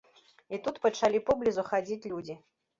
[0.57, 2.43] І тут пачалі поблізу хадзіць людзі.